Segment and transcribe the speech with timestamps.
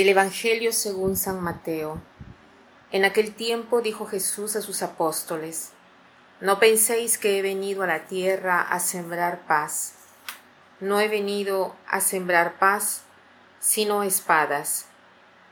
[0.00, 2.00] Del Evangelio según San Mateo.
[2.90, 5.72] En aquel tiempo dijo Jesús a sus apóstoles,
[6.40, 9.92] No penséis que he venido a la tierra a sembrar paz.
[10.80, 13.02] No he venido a sembrar paz,
[13.60, 14.86] sino espadas.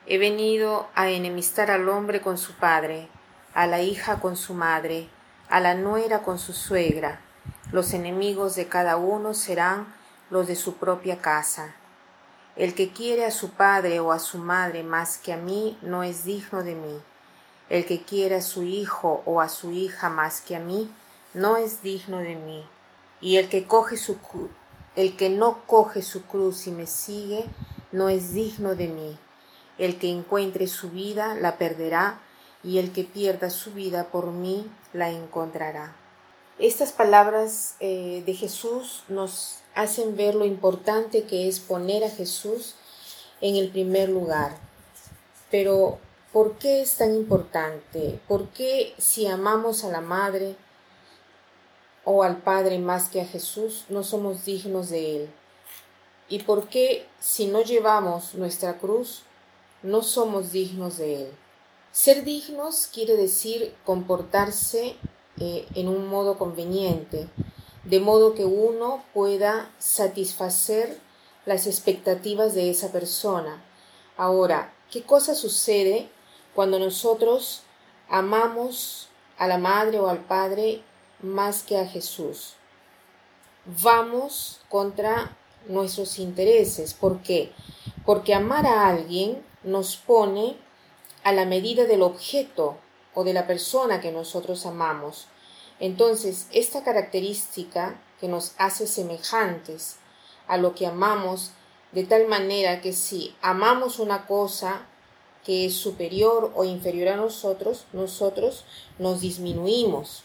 [0.06, 3.10] He venido a enemistar al hombre con su padre,
[3.52, 5.10] a la hija con su madre,
[5.50, 7.20] a la nuera con su suegra.
[7.70, 9.94] Los enemigos de cada uno serán
[10.30, 11.74] los de su propia casa.
[12.58, 16.02] El que quiere a su padre o a su madre más que a mí no
[16.02, 17.00] es digno de mí.
[17.68, 20.90] El que quiere a su hijo o a su hija más que a mí
[21.34, 22.66] no es digno de mí.
[23.20, 24.16] Y el que coge su
[24.96, 27.44] el que no coge su cruz y me sigue
[27.92, 29.16] no es digno de mí.
[29.78, 32.18] El que encuentre su vida la perderá
[32.64, 35.94] y el que pierda su vida por mí la encontrará.
[36.58, 42.74] Estas palabras eh, de Jesús nos hacen ver lo importante que es poner a Jesús
[43.40, 44.58] en el primer lugar.
[45.52, 46.00] Pero,
[46.32, 48.18] ¿por qué es tan importante?
[48.26, 50.56] ¿Por qué si amamos a la Madre
[52.02, 55.30] o al Padre más que a Jesús, no somos dignos de Él?
[56.28, 59.22] ¿Y por qué si no llevamos nuestra cruz,
[59.84, 61.30] no somos dignos de Él?
[61.92, 64.96] Ser dignos quiere decir comportarse
[65.40, 67.28] eh, en un modo conveniente,
[67.84, 70.98] de modo que uno pueda satisfacer
[71.46, 73.62] las expectativas de esa persona.
[74.16, 76.08] Ahora, ¿qué cosa sucede
[76.54, 77.62] cuando nosotros
[78.08, 79.08] amamos
[79.38, 80.82] a la madre o al padre
[81.22, 82.54] más que a Jesús?
[83.82, 85.36] Vamos contra
[85.68, 86.94] nuestros intereses.
[86.94, 87.52] ¿Por qué?
[88.04, 90.56] Porque amar a alguien nos pone
[91.22, 92.78] a la medida del objeto
[93.18, 95.26] o de la persona que nosotros amamos.
[95.80, 99.96] Entonces, esta característica que nos hace semejantes
[100.46, 101.50] a lo que amamos,
[101.90, 104.86] de tal manera que si amamos una cosa
[105.44, 108.64] que es superior o inferior a nosotros, nosotros
[109.00, 110.22] nos disminuimos.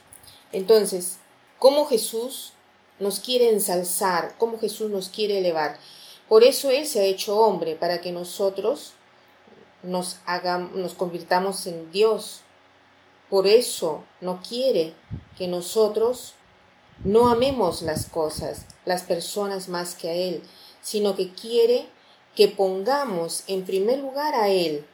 [0.52, 1.18] Entonces,
[1.58, 2.54] ¿cómo Jesús
[3.00, 4.36] nos quiere ensalzar?
[4.38, 5.80] ¿Cómo Jesús nos quiere elevar?
[6.30, 8.94] Por eso Él se ha hecho hombre, para que nosotros
[9.82, 10.20] nos,
[10.76, 12.44] nos convirtamos en Dios,
[13.34, 14.94] por eso no quiere
[15.36, 16.36] que nosotros
[17.04, 20.44] no amemos las cosas, las personas más que a Él,
[20.84, 21.88] sino que quiere
[22.36, 24.86] que pongamos en primer lugar a Él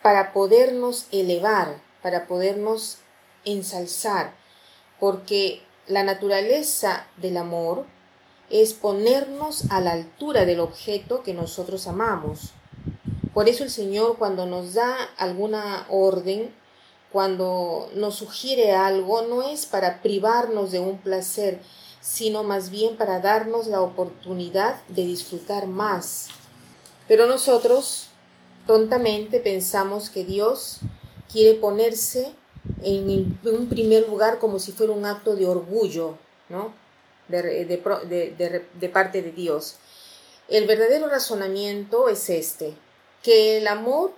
[0.00, 3.00] para podernos elevar, para podernos
[3.44, 4.32] ensalzar,
[4.98, 7.84] porque la naturaleza del amor
[8.48, 12.54] es ponernos a la altura del objeto que nosotros amamos.
[13.34, 16.63] Por eso el Señor cuando nos da alguna orden,
[17.14, 21.60] cuando nos sugiere algo no es para privarnos de un placer,
[22.00, 26.26] sino más bien para darnos la oportunidad de disfrutar más.
[27.06, 28.08] Pero nosotros
[28.66, 30.80] tontamente pensamos que Dios
[31.32, 32.34] quiere ponerse
[32.82, 36.74] en un primer lugar como si fuera un acto de orgullo, ¿no?
[37.28, 39.76] De, de, parte de Dios.
[40.48, 42.74] El verdadero razonamiento es este,
[43.22, 44.12] que el amor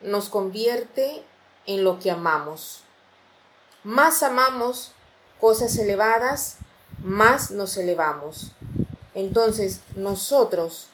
[0.00, 1.22] nos convierte
[1.66, 2.80] en lo que amamos.
[3.82, 4.92] Más amamos
[5.40, 6.56] cosas elevadas,
[7.02, 8.52] más nos elevamos.
[9.14, 10.88] Entonces nosotros,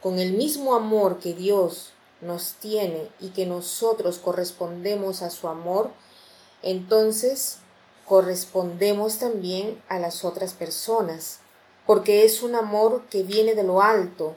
[0.00, 5.90] con el mismo amor que Dios nos tiene y que nosotros correspondemos a su amor,
[6.62, 7.58] entonces
[8.06, 11.40] correspondemos también a las otras personas,
[11.86, 14.34] porque es un amor que viene de lo alto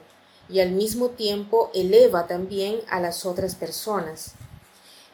[0.48, 4.32] y al mismo tiempo eleva también a las otras personas.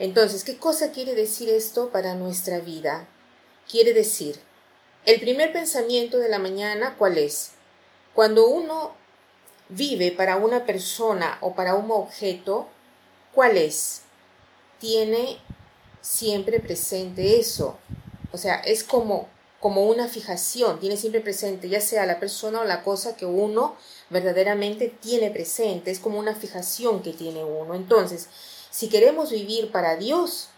[0.03, 3.07] Entonces, ¿qué cosa quiere decir esto para nuestra vida?
[3.71, 4.37] Quiere decir,
[5.05, 7.53] el primer pensamiento de la mañana, ¿cuál es?
[8.13, 8.97] Cuando uno
[9.69, 12.67] vive para una persona o para un objeto,
[13.33, 14.01] ¿cuál es?
[14.81, 15.39] Tiene
[16.01, 17.79] siempre presente eso.
[18.33, 19.29] O sea, es como,
[19.61, 23.77] como una fijación, tiene siempre presente, ya sea la persona o la cosa que uno
[24.11, 27.77] verdaderamente tiene presente, es como una fijación que tiene uno.
[27.77, 28.27] Entonces,
[28.73, 30.49] si queremos vivir para Dios,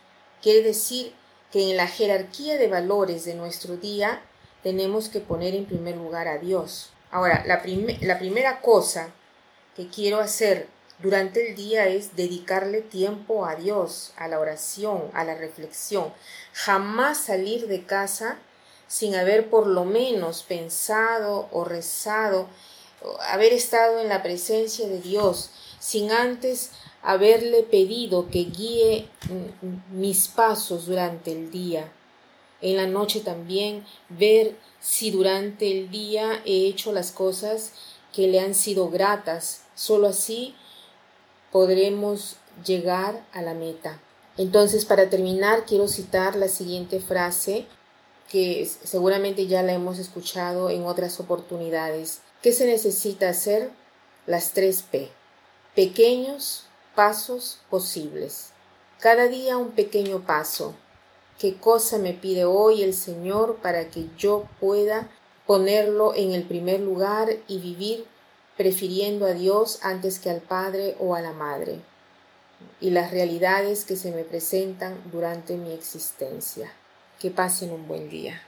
[0.41, 1.13] quiere decir
[1.51, 4.23] que en la jerarquía de valores de nuestro día
[4.63, 6.91] tenemos que poner en primer lugar a Dios.
[7.11, 7.61] Ahora, la,
[8.03, 9.09] la primera cosa
[9.75, 10.69] que quiero hacer
[11.01, 16.15] durante el día es dedicarle tiempo a Dios, a la oración, a la reflexión.
[16.53, 18.39] Jamás salir de casa
[18.87, 22.49] sin haber por lo menos pensado o rezado,
[23.29, 25.51] haber estado en la presencia de Dios,
[25.81, 26.71] sin antes
[27.05, 29.09] haberle pedido que guíe
[29.93, 31.93] mis pasos durante el día.
[32.63, 37.73] En la noche también ver si durante el día he hecho las cosas
[38.13, 39.65] que le han sido gratas.
[39.75, 40.55] Solo así
[41.53, 44.01] podremos llegar a la meta.
[44.39, 47.67] Entonces, para terminar, quiero citar la siguiente frase
[48.31, 52.21] que seguramente ya la hemos escuchado en otras oportunidades.
[52.41, 53.71] ¿Qué se necesita hacer?
[54.27, 55.11] Las tres P.
[55.75, 58.51] Pequeños pasos posibles.
[59.01, 60.75] Cada día un pequeño paso.
[61.39, 65.09] ¿Qué cosa me pide hoy el Señor para que yo pueda
[65.47, 68.07] ponerlo en el primer lugar y vivir
[68.57, 71.81] prefiriendo a Dios antes que al Padre o a la Madre?
[72.81, 76.73] y las realidades que se me presentan durante mi existencia.
[77.19, 78.43] Que pasen un buen día.